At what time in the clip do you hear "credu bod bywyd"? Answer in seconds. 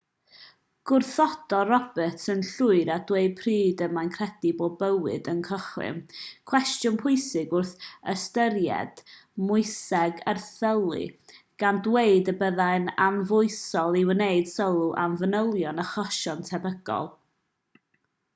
4.15-5.27